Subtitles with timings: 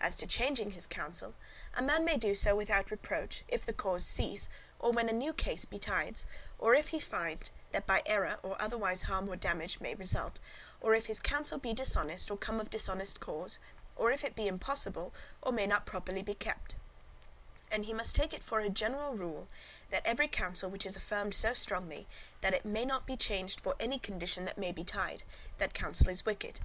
[0.00, 1.34] As to changing his counsel,
[1.72, 4.46] a man may do so without reproach, if the cause cease,
[4.78, 6.26] or when a new case betides,
[6.58, 10.38] or if he find that by error or otherwise harm or damage may result,
[10.82, 13.58] or if his counsel be dishonest or come of dishonest cause,
[13.96, 16.74] or if it be impossible or may not properly be kept;
[17.70, 19.48] and he must take it for a general rule,
[19.88, 22.06] that every counsel which is affirmed so strongly,
[22.42, 25.22] that it may not be changed for any condition that may betide,
[25.56, 26.60] that counsel is wicked.